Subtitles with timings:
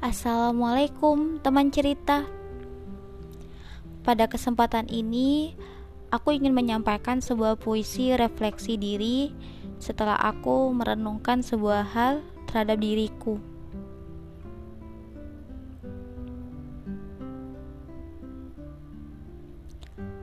[0.00, 2.24] Assalamualaikum teman cerita
[4.00, 5.52] Pada kesempatan ini
[6.08, 9.28] Aku ingin menyampaikan sebuah puisi refleksi diri
[9.76, 13.44] Setelah aku merenungkan sebuah hal terhadap diriku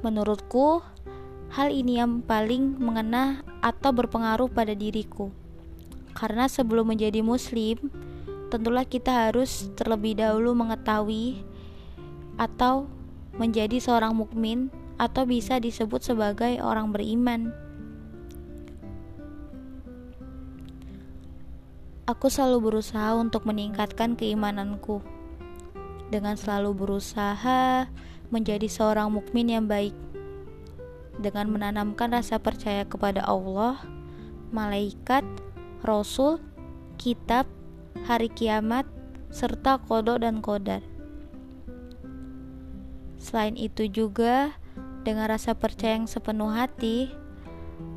[0.00, 0.80] Menurutku,
[1.52, 5.34] hal ini yang paling mengena atau berpengaruh pada diriku.
[6.14, 7.90] Karena sebelum menjadi muslim,
[8.48, 11.44] tentulah kita harus terlebih dahulu mengetahui
[12.40, 12.88] atau
[13.36, 17.54] menjadi seorang mukmin atau bisa disebut sebagai orang beriman.
[22.08, 25.04] Aku selalu berusaha untuk meningkatkan keimananku
[26.08, 27.84] dengan selalu berusaha
[28.32, 29.92] menjadi seorang mukmin yang baik
[31.20, 33.76] dengan menanamkan rasa percaya kepada Allah,
[34.48, 35.26] malaikat,
[35.84, 36.40] rasul,
[36.96, 37.44] kitab,
[38.08, 38.88] hari kiamat,
[39.28, 40.80] serta kodok dan kodar.
[43.20, 44.56] Selain itu juga,
[45.04, 47.12] dengan rasa percaya yang sepenuh hati,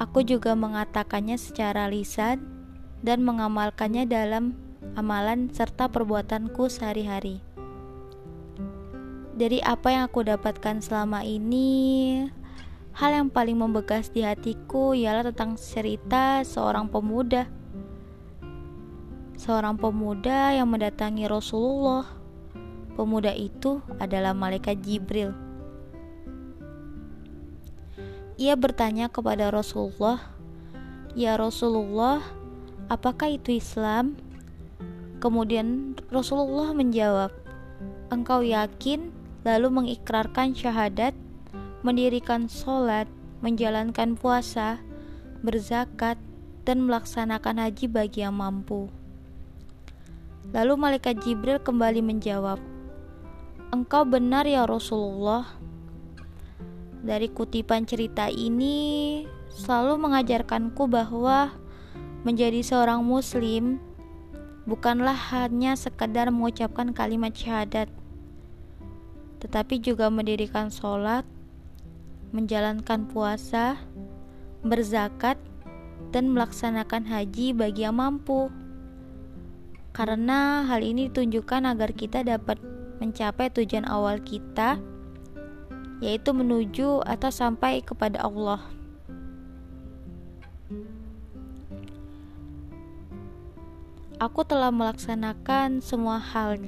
[0.00, 2.40] aku juga mengatakannya secara lisan
[3.04, 4.56] dan mengamalkannya dalam
[4.96, 7.44] amalan serta perbuatanku sehari-hari
[9.38, 12.26] dari apa yang aku dapatkan selama ini,
[12.98, 17.46] hal yang paling membekas di hatiku ialah tentang cerita seorang pemuda.
[19.38, 22.02] Seorang pemuda yang mendatangi Rasulullah.
[22.98, 25.30] Pemuda itu adalah malaikat Jibril.
[28.34, 30.34] Ia bertanya kepada Rasulullah,
[31.14, 32.18] "Ya Rasulullah,
[32.90, 34.18] apakah itu Islam?"
[35.22, 37.30] Kemudian Rasulullah menjawab,
[38.10, 39.14] "Engkau yakin
[39.46, 41.14] lalu mengikrarkan syahadat,
[41.86, 43.06] mendirikan sholat,
[43.38, 44.82] menjalankan puasa,
[45.46, 46.18] berzakat,
[46.66, 48.97] dan melaksanakan haji bagi yang mampu.
[50.48, 52.56] Lalu malaikat Jibril kembali menjawab,
[53.68, 55.44] "Engkau benar ya Rasulullah."
[57.04, 61.52] Dari kutipan cerita ini selalu mengajarkanku bahwa
[62.24, 63.76] menjadi seorang muslim
[64.64, 67.92] bukanlah hanya sekedar mengucapkan kalimat syahadat,
[69.44, 71.28] tetapi juga mendirikan sholat,
[72.32, 73.76] menjalankan puasa,
[74.64, 75.36] berzakat,
[76.08, 78.48] dan melaksanakan haji bagi yang mampu.
[79.98, 82.62] Karena hal ini ditunjukkan agar kita dapat
[83.02, 84.78] mencapai tujuan awal kita,
[85.98, 88.62] yaitu menuju atau sampai kepada Allah.
[94.22, 96.62] Aku telah melaksanakan semua hal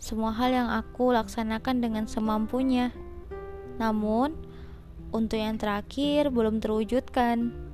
[0.00, 2.90] semua hal yang aku laksanakan dengan semampunya.
[3.78, 4.32] Namun,
[5.14, 7.69] untuk yang terakhir belum terwujudkan.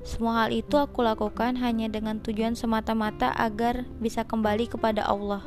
[0.00, 5.44] Semua hal itu aku lakukan hanya dengan tujuan semata-mata agar bisa kembali kepada Allah.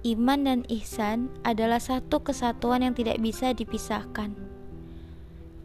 [0.00, 4.50] Iman dan ihsan adalah satu kesatuan yang tidak bisa dipisahkan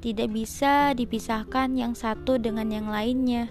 [0.05, 3.49] tidak bisa dipisahkan yang satu dengan yang lainnya.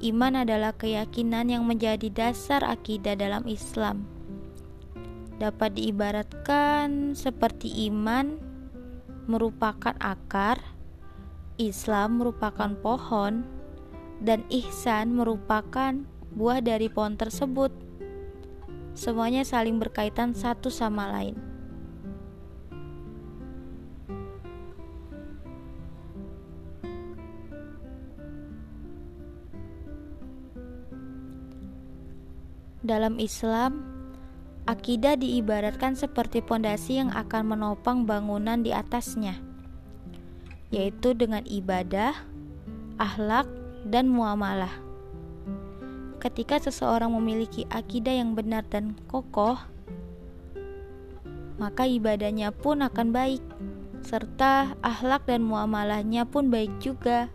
[0.00, 4.08] Iman adalah keyakinan yang menjadi dasar akidah dalam Islam.
[5.42, 8.38] Dapat diibaratkan seperti iman
[9.26, 10.62] merupakan akar,
[11.58, 13.42] Islam merupakan pohon,
[14.22, 15.98] dan ihsan merupakan
[16.38, 17.74] buah dari pohon tersebut.
[18.94, 21.34] Semuanya saling berkaitan satu sama lain.
[32.86, 33.91] Dalam Islam,
[34.66, 39.38] akidah diibaratkan seperti pondasi yang akan menopang bangunan di atasnya,
[40.70, 42.14] yaitu dengan ibadah,
[42.98, 43.50] akhlak,
[43.82, 44.70] dan muamalah.
[46.22, 49.58] Ketika seseorang memiliki akidah yang benar dan kokoh,
[51.58, 53.42] maka ibadahnya pun akan baik,
[54.06, 57.26] serta akhlak dan muamalahnya pun baik juga.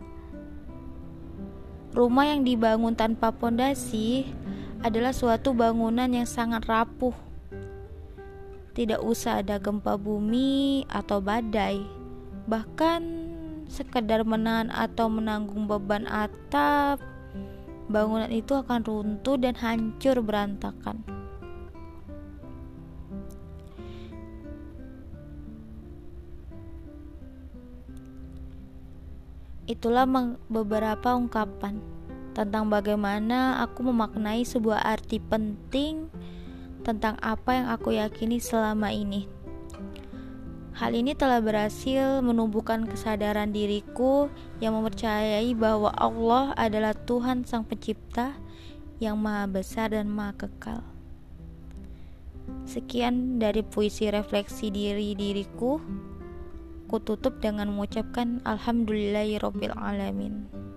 [1.92, 4.28] Rumah yang dibangun tanpa pondasi
[4.82, 7.14] adalah suatu bangunan yang sangat rapuh.
[8.78, 11.82] Tidak usah ada gempa bumi atau badai,
[12.46, 13.02] bahkan
[13.66, 17.02] sekedar menahan atau menanggung beban atap,
[17.90, 21.02] bangunan itu akan runtuh dan hancur berantakan.
[29.68, 30.08] Itulah
[30.48, 31.97] beberapa ungkapan
[32.38, 36.06] tentang bagaimana aku memaknai sebuah arti penting
[36.86, 39.26] tentang apa yang aku yakini selama ini.
[40.78, 44.30] Hal ini telah berhasil menumbuhkan kesadaran diriku
[44.62, 48.38] yang mempercayai bahwa Allah adalah Tuhan Sang Pencipta
[49.02, 50.86] yang Maha Besar dan Maha Kekal.
[52.70, 55.82] Sekian dari puisi refleksi diri diriku.
[56.86, 59.82] Ku tutup dengan mengucapkan Alhamdulillahirobbilalamin.
[60.46, 60.67] alamin.